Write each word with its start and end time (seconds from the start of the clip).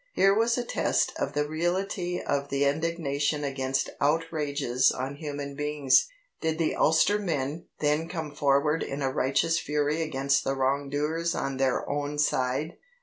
Here 0.13 0.33
was 0.33 0.57
a 0.57 0.63
test 0.63 1.13
of 1.19 1.33
the 1.33 1.47
reality 1.47 2.19
of 2.19 2.49
the 2.49 2.65
indignation 2.65 3.43
against 3.43 3.91
outrages 4.01 4.91
on 4.91 5.17
human 5.17 5.53
beings. 5.55 6.07
Did 6.41 6.57
the 6.57 6.73
Ulstermen 6.75 7.67
then 7.81 8.09
come 8.09 8.33
forward 8.33 8.81
in 8.81 9.03
a 9.03 9.11
righteous 9.11 9.59
fury 9.59 10.01
against 10.01 10.43
the 10.43 10.55
wrongdoers 10.55 11.35
on 11.35 11.57
their 11.57 11.87
own 11.87 12.17
side? 12.17 12.77